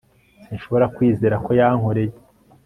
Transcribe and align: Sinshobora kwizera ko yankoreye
Sinshobora 0.45 0.85
kwizera 0.95 1.35
ko 1.45 1.49
yankoreye 1.59 2.13